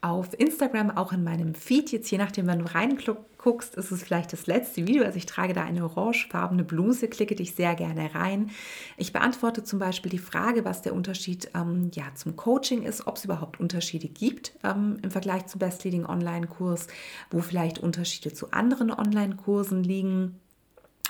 auf 0.00 0.38
Instagram, 0.38 0.90
auch 0.90 1.12
in 1.12 1.22
meinem 1.22 1.54
Feed. 1.54 1.92
Jetzt 1.92 2.10
je 2.10 2.18
nachdem, 2.18 2.48
wenn 2.48 2.58
du 2.58 2.64
reinguckst, 2.64 3.76
ist 3.76 3.92
es 3.92 4.02
vielleicht 4.02 4.32
das 4.32 4.48
letzte 4.48 4.88
Video. 4.88 5.04
Also 5.04 5.18
ich 5.18 5.26
trage 5.26 5.52
da 5.52 5.62
eine 5.62 5.84
orangefarbene 5.84 6.64
Bluse, 6.64 7.06
klicke 7.06 7.36
dich 7.36 7.54
sehr 7.54 7.76
gerne 7.76 8.12
rein. 8.12 8.50
Ich 8.96 9.12
beantworte 9.12 9.62
zum 9.62 9.78
Beispiel 9.78 10.10
die 10.10 10.18
Frage, 10.18 10.64
was 10.64 10.82
der 10.82 10.94
Unterschied 10.94 11.48
ähm, 11.54 11.92
ja, 11.94 12.06
zum 12.16 12.34
Coaching 12.34 12.82
ist, 12.82 13.06
ob 13.06 13.16
es 13.16 13.24
überhaupt 13.24 13.60
Unterschiede 13.60 14.08
gibt 14.08 14.52
ähm, 14.64 14.98
im 15.00 15.12
Vergleich 15.12 15.46
zum 15.46 15.60
Best 15.60 15.84
Leading 15.84 16.06
Online-Kurs, 16.06 16.88
wo 17.30 17.40
vielleicht 17.40 17.78
Unterschiede 17.78 18.34
zu 18.34 18.50
anderen 18.50 18.90
Online-Kursen 18.90 19.84
liegen. 19.84 20.40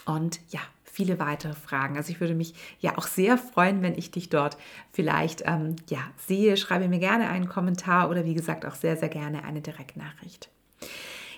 Und 0.07 0.41
ja, 0.51 0.61
viele 0.85 1.19
weitere 1.19 1.55
Fragen. 1.55 1.97
Also 1.97 2.13
ich 2.13 2.21
würde 2.21 2.35
mich 2.35 2.55
ja 2.81 2.97
auch 2.97 3.07
sehr 3.07 3.37
freuen, 3.37 3.83
wenn 3.83 3.99
ich 3.99 4.13
dich 4.13 4.29
dort 4.29 4.57
vielleicht 4.93 5.43
ähm, 5.47 5.77
ja, 5.89 5.99
sehe. 6.17 6.57
Schreibe 6.57 6.89
mir 6.89 7.01
gerne 7.01 7.29
einen 7.29 7.49
Kommentar 7.49 8.11
oder 8.11 8.25
wie 8.25 8.35
gesagt 8.35 8.65
auch 8.65 8.77
sehr, 8.77 8.97
sehr 8.97 9.09
gerne 9.09 9.45
eine 9.45 9.61
Direktnachricht. 9.61 10.51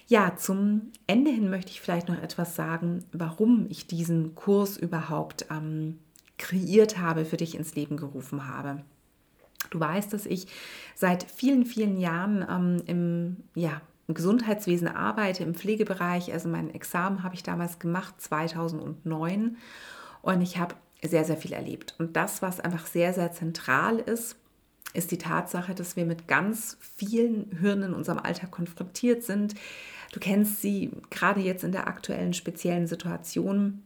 Ja, 0.08 0.36
zum 0.36 0.92
Ende 1.06 1.30
hin 1.30 1.50
möchte 1.50 1.70
ich 1.70 1.80
vielleicht 1.80 2.08
noch 2.08 2.22
etwas 2.22 2.54
sagen, 2.54 3.04
warum 3.12 3.66
ich 3.70 3.86
diesen 3.86 4.34
Kurs 4.34 4.76
überhaupt 4.76 5.46
ähm, 5.50 5.98
kreiert 6.38 6.98
habe, 6.98 7.24
für 7.24 7.36
dich 7.36 7.56
ins 7.56 7.74
Leben 7.74 7.96
gerufen 7.96 8.46
habe. 8.46 8.82
Du 9.70 9.80
weißt, 9.80 10.12
dass 10.12 10.26
ich 10.26 10.46
seit 10.94 11.24
vielen, 11.24 11.64
vielen 11.64 11.98
Jahren 11.98 12.44
ähm, 12.48 12.82
im 12.86 13.36
ja, 13.54 13.80
im 14.08 14.14
Gesundheitswesen 14.14 14.88
arbeite, 14.88 15.42
im 15.42 15.54
Pflegebereich. 15.54 16.32
Also 16.32 16.48
mein 16.48 16.72
Examen 16.72 17.22
habe 17.22 17.34
ich 17.34 17.42
damals 17.42 17.78
gemacht, 17.78 18.20
2009. 18.20 19.56
Und 20.22 20.40
ich 20.42 20.58
habe 20.58 20.74
sehr, 21.02 21.24
sehr 21.24 21.36
viel 21.36 21.52
erlebt. 21.52 21.94
Und 21.98 22.16
das, 22.16 22.42
was 22.42 22.60
einfach 22.60 22.86
sehr, 22.86 23.12
sehr 23.12 23.32
zentral 23.32 23.98
ist, 23.98 24.36
ist 24.94 25.10
die 25.10 25.18
Tatsache, 25.18 25.74
dass 25.74 25.96
wir 25.96 26.06
mit 26.06 26.26
ganz 26.26 26.78
vielen 26.80 27.60
Hürden 27.60 27.84
in 27.84 27.94
unserem 27.94 28.18
Alltag 28.18 28.50
konfrontiert 28.50 29.22
sind. 29.22 29.54
Du 30.12 30.20
kennst 30.20 30.62
sie 30.62 30.90
gerade 31.10 31.40
jetzt 31.40 31.64
in 31.64 31.72
der 31.72 31.86
aktuellen 31.86 32.32
speziellen 32.32 32.86
Situation. 32.86 33.82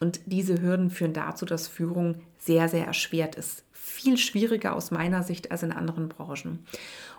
Und 0.00 0.20
diese 0.24 0.62
Hürden 0.62 0.90
führen 0.90 1.12
dazu, 1.12 1.44
dass 1.44 1.68
Führung 1.68 2.16
sehr, 2.38 2.68
sehr 2.70 2.86
erschwert 2.86 3.34
ist. 3.34 3.64
Viel 3.72 4.16
schwieriger 4.16 4.74
aus 4.74 4.90
meiner 4.90 5.22
Sicht 5.22 5.50
als 5.50 5.62
in 5.62 5.72
anderen 5.72 6.08
Branchen. 6.08 6.64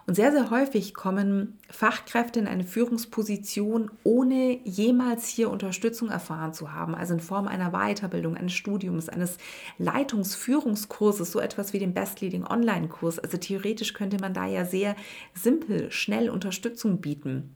Und 0.07 0.15
sehr, 0.15 0.31
sehr 0.31 0.49
häufig 0.49 0.95
kommen 0.95 1.59
Fachkräfte 1.69 2.39
in 2.39 2.47
eine 2.47 2.63
Führungsposition, 2.63 3.91
ohne 4.03 4.59
jemals 4.63 5.27
hier 5.27 5.51
Unterstützung 5.51 6.09
erfahren 6.09 6.55
zu 6.55 6.73
haben, 6.73 6.95
also 6.95 7.13
in 7.13 7.19
Form 7.19 7.47
einer 7.47 7.69
Weiterbildung, 7.71 8.35
eines 8.35 8.53
Studiums, 8.53 9.09
eines 9.09 9.37
Leitungsführungskurses, 9.77 11.31
so 11.31 11.39
etwas 11.39 11.73
wie 11.73 11.79
den 11.79 11.93
Best 11.93 12.19
Leading 12.21 12.47
Online-Kurs. 12.47 13.19
Also 13.19 13.37
theoretisch 13.37 13.93
könnte 13.93 14.17
man 14.17 14.33
da 14.33 14.47
ja 14.47 14.65
sehr 14.65 14.95
simpel, 15.35 15.91
schnell 15.91 16.31
Unterstützung 16.31 16.99
bieten 16.99 17.53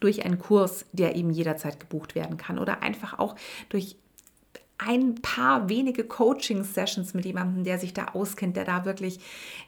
durch 0.00 0.24
einen 0.24 0.38
Kurs, 0.38 0.86
der 0.92 1.16
eben 1.16 1.30
jederzeit 1.30 1.80
gebucht 1.80 2.14
werden 2.14 2.36
kann 2.36 2.58
oder 2.58 2.82
einfach 2.82 3.18
auch 3.18 3.34
durch 3.68 3.96
ein 4.78 5.16
paar 5.16 5.68
wenige 5.68 6.04
Coaching-Sessions 6.04 7.14
mit 7.14 7.24
jemandem, 7.24 7.64
der 7.64 7.78
sich 7.78 7.94
da 7.94 8.06
auskennt, 8.12 8.56
der 8.56 8.64
da 8.64 8.84
wirklich 8.84 9.20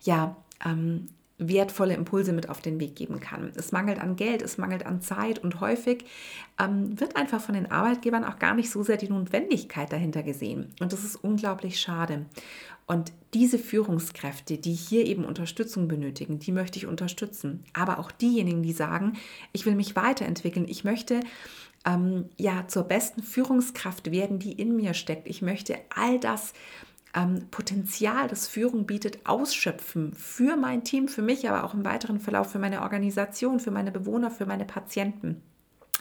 ja 0.03 0.37
ähm, 0.65 1.09
wertvolle 1.39 1.95
Impulse 1.95 2.33
mit 2.33 2.49
auf 2.49 2.61
den 2.61 2.81
Weg 2.81 2.97
geben 2.97 3.21
kann. 3.21 3.53
Es 3.55 3.71
mangelt 3.71 4.01
an 4.01 4.17
Geld, 4.17 4.43
es 4.43 4.59
mangelt 4.59 4.85
an 4.85 5.01
Zeit 5.01 5.39
und 5.39 5.61
häufig 5.61 6.05
ähm, 6.61 6.99
wird 7.01 7.17
einfach 7.17 7.41
von 7.41 7.55
den 7.55 7.71
Arbeitgebern 7.71 8.25
auch 8.25 8.39
gar 8.39 8.55
nicht 8.55 8.71
so 8.71 8.83
sehr 8.83 8.97
die 8.97 9.09
Notwendigkeit 9.09 9.93
dahinter 9.93 10.25
gesehen. 10.25 10.75
Und 10.81 10.93
das 10.93 11.05
ist 11.05 11.17
unglaublich 11.17 11.81
schade. 11.81 12.27
Und 12.87 13.13
diese 13.35 13.59
Führungskräfte, 13.59 14.57
die 14.57 14.73
hier 14.73 15.07
eben 15.07 15.25
Unterstützung 15.25 15.89
benötigen, 15.89 16.39
die 16.39 16.53
möchte 16.53 16.79
ich 16.79 16.87
unterstützen. 16.87 17.63
Aber 17.75 17.99
auch 17.99 18.11
diejenigen, 18.11 18.63
die 18.63 18.73
sagen, 18.73 19.13
ich 19.53 19.67
will 19.67 19.75
mich 19.75 19.95
weiterentwickeln, 19.95 20.67
ich 20.67 20.85
möchte 20.85 21.21
ähm, 21.85 22.29
ja 22.37 22.67
zur 22.69 22.85
besten 22.85 23.23
Führungskraft 23.23 24.11
werden, 24.11 24.39
die 24.39 24.53
in 24.53 24.77
mir 24.77 24.95
steckt. 24.95 25.29
Ich 25.29 25.43
möchte 25.43 25.77
all 25.95 26.19
das 26.19 26.53
ähm, 27.15 27.47
Potenzial, 27.51 28.29
das 28.29 28.49
Führung 28.49 28.87
bietet, 28.87 29.21
ausschöpfen 29.25 30.13
für 30.15 30.57
mein 30.57 30.85
Team, 30.85 31.09
für 31.09 31.23
mich, 31.23 31.49
aber 31.49 31.65
auch 31.65 31.75
im 31.75 31.85
weiteren 31.85 32.21
Verlauf 32.21 32.53
für 32.53 32.59
meine 32.59 32.83
Organisation, 32.83 33.61
für 33.61 33.71
meine 33.71 33.91
Bewohner, 33.91 34.31
für 34.31 34.47
meine 34.47 34.65
Patienten. 34.65 35.43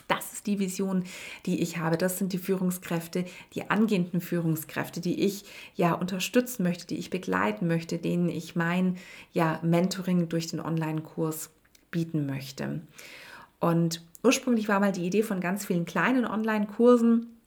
Das 0.08 0.32
ist 0.32 0.48
die 0.48 0.60
Vision, 0.60 1.04
die 1.46 1.62
ich 1.62 1.78
habe. 1.78 1.98
Das 1.98 2.18
sind 2.18 2.32
die 2.32 2.38
Führungskräfte, 2.38 3.26
die 3.54 3.70
angehenden 3.70 4.22
Führungskräfte, 4.22 5.02
die 5.02 5.22
ich 5.26 5.44
ja 5.76 5.94
unterstützen 5.94 6.64
möchte, 6.64 6.88
die 6.88 6.98
ich 6.98 7.10
begleiten 7.10 7.68
möchte, 7.68 7.98
denen 7.98 8.30
ich 8.30 8.56
mein 8.56 8.98
ja, 9.34 9.60
Mentoring 9.64 10.30
durch 10.30 10.48
den 10.48 10.62
Online-Kurs 10.62 11.50
bieten 11.92 12.26
möchte. 12.26 12.82
Und 13.60 14.04
ursprünglich 14.24 14.68
war 14.68 14.80
mal 14.80 14.92
die 14.92 15.06
Idee 15.06 15.24
von 15.24 15.40
ganz 15.40 15.66
vielen 15.66 15.86
kleinen 15.86 16.26
Online-Kursen, 16.26 17.38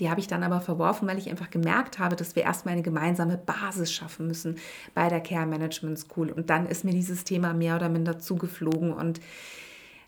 die 0.00 0.10
habe 0.10 0.20
ich 0.20 0.26
dann 0.26 0.42
aber 0.42 0.60
verworfen, 0.60 1.06
weil 1.08 1.18
ich 1.18 1.30
einfach 1.30 1.50
gemerkt 1.50 1.98
habe, 1.98 2.16
dass 2.16 2.34
wir 2.34 2.42
erstmal 2.42 2.72
eine 2.72 2.82
gemeinsame 2.82 3.38
Basis 3.38 3.92
schaffen 3.92 4.26
müssen 4.26 4.56
bei 4.94 5.08
der 5.08 5.20
Care 5.20 5.46
Management 5.46 5.98
School. 5.98 6.30
Und 6.30 6.50
dann 6.50 6.66
ist 6.66 6.84
mir 6.84 6.92
dieses 6.92 7.24
Thema 7.24 7.54
mehr 7.54 7.76
oder 7.76 7.88
minder 7.88 8.18
zugeflogen. 8.18 8.92
Und 8.92 9.20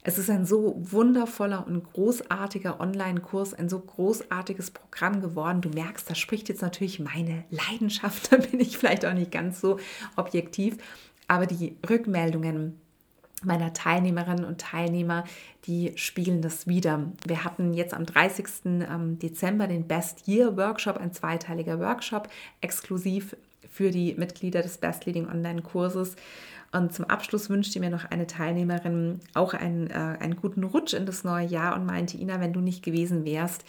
es 0.02 0.18
ist 0.18 0.30
ein 0.30 0.44
so 0.44 0.74
wundervoller 0.78 1.66
und 1.66 1.84
großartiger 1.92 2.80
Online-Kurs, 2.80 3.54
ein 3.54 3.68
so 3.68 3.78
großartiges 3.78 4.72
Programm 4.72 5.20
geworden. 5.20 5.60
Du 5.60 5.68
merkst, 5.68 6.08
da 6.10 6.14
spricht 6.14 6.48
jetzt 6.48 6.62
natürlich 6.62 6.98
meine 6.98 7.44
Leidenschaft. 7.50 8.30
Da 8.30 8.38
bin 8.38 8.60
ich 8.60 8.78
vielleicht 8.78 9.06
auch 9.06 9.14
nicht 9.14 9.30
ganz 9.30 9.60
so 9.60 9.78
objektiv. 10.16 10.78
Aber 11.28 11.46
die 11.46 11.76
Rückmeldungen, 11.88 12.80
meiner 13.46 13.72
Teilnehmerinnen 13.72 14.44
und 14.44 14.60
Teilnehmer, 14.60 15.24
die 15.66 15.92
spiegeln 15.96 16.42
das 16.42 16.66
wieder. 16.66 17.12
Wir 17.26 17.44
hatten 17.44 17.72
jetzt 17.72 17.94
am 17.94 18.06
30. 18.06 18.46
Ähm, 18.64 19.18
Dezember 19.18 19.66
den 19.66 19.86
Best 19.86 20.28
Year 20.28 20.56
Workshop, 20.56 20.98
ein 20.98 21.12
zweiteiliger 21.12 21.80
Workshop, 21.80 22.28
exklusiv 22.60 23.36
für 23.68 23.90
die 23.90 24.14
Mitglieder 24.14 24.62
des 24.62 24.78
Best 24.78 25.06
Leading 25.06 25.28
Online 25.28 25.62
Kurses. 25.62 26.16
Und 26.72 26.92
zum 26.92 27.04
Abschluss 27.06 27.48
wünschte 27.48 27.80
mir 27.80 27.90
noch 27.90 28.04
eine 28.10 28.26
Teilnehmerin 28.26 29.20
auch 29.34 29.54
einen, 29.54 29.88
äh, 29.88 30.16
einen 30.20 30.36
guten 30.36 30.64
Rutsch 30.64 30.94
in 30.94 31.06
das 31.06 31.24
neue 31.24 31.46
Jahr 31.46 31.74
und 31.74 31.86
meinte, 31.86 32.18
Ina, 32.18 32.40
wenn 32.40 32.52
du 32.52 32.60
nicht 32.60 32.82
gewesen 32.82 33.24
wärst, 33.24 33.64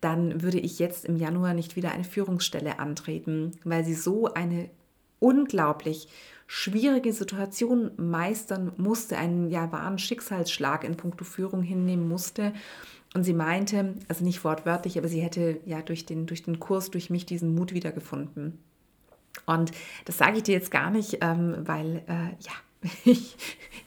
dann 0.00 0.42
würde 0.42 0.58
ich 0.58 0.78
jetzt 0.78 1.04
im 1.04 1.16
Januar 1.16 1.54
nicht 1.54 1.76
wieder 1.76 1.92
eine 1.92 2.04
Führungsstelle 2.04 2.78
antreten, 2.78 3.52
weil 3.64 3.84
sie 3.84 3.94
so 3.94 4.32
eine 4.32 4.70
unglaublich 5.18 6.08
schwierige 6.52 7.12
Situation 7.12 7.92
meistern 7.96 8.72
musste, 8.76 9.16
einen 9.16 9.50
ja, 9.50 9.70
wahren 9.70 10.00
Schicksalsschlag 10.00 10.82
in 10.82 10.96
puncto 10.96 11.24
Führung 11.24 11.62
hinnehmen 11.62 12.08
musste. 12.08 12.52
Und 13.14 13.22
sie 13.22 13.34
meinte, 13.34 13.94
also 14.08 14.24
nicht 14.24 14.42
wortwörtlich, 14.42 14.98
aber 14.98 15.06
sie 15.06 15.20
hätte 15.20 15.60
ja 15.64 15.80
durch 15.80 16.06
den, 16.06 16.26
durch 16.26 16.42
den 16.42 16.58
Kurs, 16.58 16.90
durch 16.90 17.08
mich 17.08 17.24
diesen 17.24 17.54
Mut 17.54 17.72
wiedergefunden. 17.72 18.58
Und 19.46 19.70
das 20.06 20.18
sage 20.18 20.38
ich 20.38 20.42
dir 20.42 20.54
jetzt 20.54 20.72
gar 20.72 20.90
nicht, 20.90 21.18
ähm, 21.20 21.54
weil 21.60 22.02
äh, 22.08 22.34
ja, 22.40 22.52
ich 23.04 23.36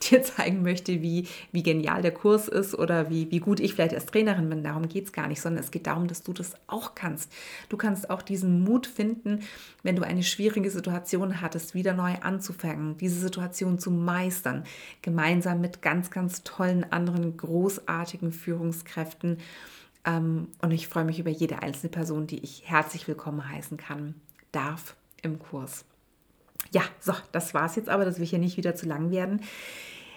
dir 0.09 0.21
zeigen 0.21 0.61
möchte, 0.61 1.01
wie, 1.01 1.27
wie 1.51 1.63
genial 1.63 2.01
der 2.01 2.13
Kurs 2.13 2.47
ist 2.47 2.75
oder 2.75 3.09
wie, 3.09 3.31
wie 3.31 3.39
gut 3.39 3.59
ich 3.59 3.73
vielleicht 3.73 3.93
als 3.93 4.05
Trainerin 4.05 4.49
bin. 4.49 4.63
Darum 4.63 4.87
geht 4.87 5.05
es 5.05 5.13
gar 5.13 5.27
nicht, 5.27 5.41
sondern 5.41 5.63
es 5.63 5.71
geht 5.71 5.87
darum, 5.87 6.07
dass 6.07 6.23
du 6.23 6.33
das 6.33 6.53
auch 6.67 6.93
kannst. 6.93 7.31
Du 7.69 7.77
kannst 7.77 8.09
auch 8.09 8.21
diesen 8.21 8.63
Mut 8.63 8.85
finden, 8.85 9.41
wenn 9.81 9.95
du 9.95 10.03
eine 10.03 10.23
schwierige 10.23 10.69
Situation 10.69 11.41
hattest, 11.41 11.73
wieder 11.73 11.93
neu 11.93 12.13
anzufangen, 12.21 12.97
diese 12.97 13.19
Situation 13.19 13.79
zu 13.79 13.91
meistern, 13.91 14.63
gemeinsam 15.01 15.61
mit 15.61 15.81
ganz, 15.81 16.11
ganz 16.11 16.43
tollen 16.43 16.91
anderen 16.91 17.35
großartigen 17.37 18.31
Führungskräften. 18.31 19.37
Ähm, 20.05 20.49
und 20.61 20.71
ich 20.71 20.87
freue 20.87 21.05
mich 21.05 21.19
über 21.19 21.31
jede 21.31 21.61
einzelne 21.61 21.89
Person, 21.89 22.27
die 22.27 22.39
ich 22.39 22.63
herzlich 22.65 23.07
willkommen 23.07 23.49
heißen 23.49 23.77
kann, 23.77 24.15
darf 24.51 24.95
im 25.21 25.39
Kurs. 25.39 25.85
Ja, 26.73 26.81
so, 26.99 27.13
das 27.31 27.53
war 27.53 27.67
es 27.67 27.75
jetzt 27.75 27.87
aber, 27.87 28.03
das 28.03 28.19
will 28.19 28.25
hier 28.25 28.39
nicht 28.39 28.57
wieder 28.57 28.75
zu 28.75 28.87
lang 28.87 29.11
werden. 29.11 29.41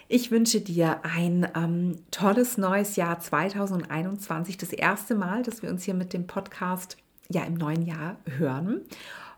Ich 0.09 0.31
wünsche 0.31 0.61
dir 0.61 1.01
ein 1.03 1.47
ähm, 1.55 1.99
tolles 2.11 2.57
neues 2.59 2.97
Jahr 2.97 3.21
2021. 3.21 4.57
Das 4.57 4.73
erste 4.73 5.15
Mal, 5.15 5.43
dass 5.43 5.63
wir 5.63 5.69
uns 5.69 5.85
hier 5.85 5.95
mit 5.95 6.13
dem 6.13 6.27
Podcast 6.27 6.97
ja 7.29 7.45
im 7.45 7.55
neuen 7.55 7.85
Jahr 7.85 8.17
hören. 8.39 8.83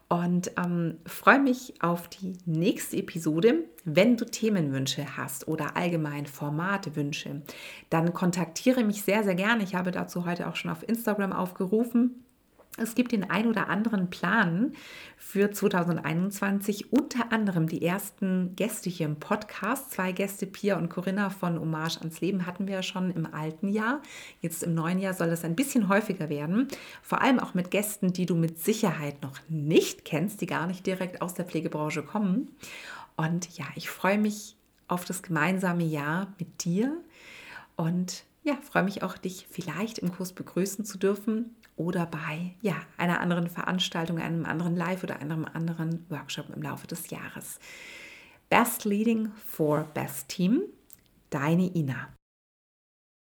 Und 0.08 0.52
ähm, 0.56 0.98
freue 1.06 1.40
mich 1.40 1.74
auf 1.80 2.08
die 2.08 2.34
nächste 2.46 2.96
Episode. 2.96 3.64
Wenn 3.84 4.16
du 4.16 4.24
Themenwünsche 4.24 5.16
hast 5.16 5.48
oder 5.48 5.76
allgemein 5.76 6.26
Formatewünsche, 6.26 7.42
dann 7.90 8.14
kontaktiere 8.14 8.84
mich 8.84 9.02
sehr, 9.02 9.24
sehr 9.24 9.34
gerne. 9.34 9.64
Ich 9.64 9.74
habe 9.74 9.90
dazu 9.90 10.24
heute 10.24 10.48
auch 10.48 10.56
schon 10.56 10.70
auf 10.70 10.86
Instagram 10.88 11.32
aufgerufen. 11.32 12.24
Es 12.80 12.94
gibt 12.94 13.12
den 13.12 13.28
ein 13.28 13.46
oder 13.46 13.68
anderen 13.68 14.08
Plan 14.08 14.72
für 15.16 15.50
2021, 15.50 16.92
unter 16.92 17.32
anderem 17.32 17.68
die 17.68 17.84
ersten 17.84 18.54
Gäste 18.54 18.88
hier 18.88 19.06
im 19.06 19.18
Podcast. 19.18 19.90
Zwei 19.90 20.12
Gäste, 20.12 20.46
Pia 20.46 20.78
und 20.78 20.88
Corinna 20.88 21.30
von 21.30 21.58
Hommage 21.58 21.98
ans 21.98 22.20
Leben, 22.20 22.46
hatten 22.46 22.66
wir 22.66 22.76
ja 22.76 22.82
schon 22.82 23.10
im 23.10 23.26
alten 23.32 23.68
Jahr. 23.68 24.00
Jetzt 24.40 24.62
im 24.62 24.74
neuen 24.74 25.00
Jahr 25.00 25.14
soll 25.14 25.28
das 25.28 25.44
ein 25.44 25.56
bisschen 25.56 25.88
häufiger 25.88 26.28
werden. 26.28 26.68
Vor 27.02 27.20
allem 27.20 27.40
auch 27.40 27.54
mit 27.54 27.70
Gästen, 27.70 28.12
die 28.12 28.26
du 28.26 28.36
mit 28.36 28.60
Sicherheit 28.60 29.22
noch 29.22 29.38
nicht 29.48 30.04
kennst, 30.04 30.40
die 30.40 30.46
gar 30.46 30.66
nicht 30.66 30.86
direkt 30.86 31.20
aus 31.20 31.34
der 31.34 31.46
Pflegebranche 31.46 32.02
kommen. 32.02 32.48
Und 33.16 33.56
ja, 33.58 33.66
ich 33.74 33.90
freue 33.90 34.18
mich 34.18 34.56
auf 34.86 35.04
das 35.04 35.22
gemeinsame 35.22 35.84
Jahr 35.84 36.32
mit 36.38 36.64
dir 36.64 36.96
und 37.76 38.24
ja, 38.44 38.56
freue 38.62 38.84
mich 38.84 39.02
auch, 39.02 39.18
dich 39.18 39.46
vielleicht 39.50 39.98
im 39.98 40.12
Kurs 40.12 40.32
begrüßen 40.32 40.84
zu 40.84 40.96
dürfen 40.96 41.54
oder 41.78 42.06
bei 42.06 42.54
ja, 42.60 42.76
einer 42.96 43.20
anderen 43.20 43.48
Veranstaltung, 43.48 44.18
einem 44.18 44.44
anderen 44.44 44.76
Live- 44.76 45.04
oder 45.04 45.20
einem 45.20 45.44
anderen 45.44 46.04
Workshop 46.10 46.50
im 46.54 46.62
Laufe 46.62 46.86
des 46.86 47.10
Jahres. 47.10 47.58
Best 48.50 48.84
Leading 48.84 49.30
for 49.46 49.84
Best 49.94 50.28
Team, 50.28 50.62
deine 51.30 51.74
Ina. 51.74 52.08